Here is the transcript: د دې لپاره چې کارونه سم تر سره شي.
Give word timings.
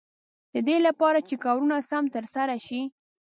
د 0.53 0.55
دې 0.67 0.77
لپاره 0.87 1.19
چې 1.27 1.35
کارونه 1.45 1.75
سم 1.89 2.03
تر 2.15 2.25
سره 2.35 2.55
شي. 2.65 2.81